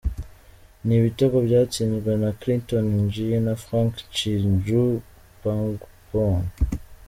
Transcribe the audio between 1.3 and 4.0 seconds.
byatsinzwe na Clinton Njie na Franck